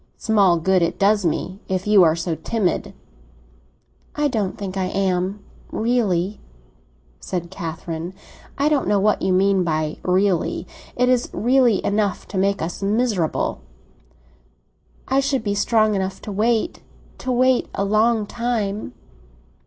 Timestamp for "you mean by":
9.21-9.97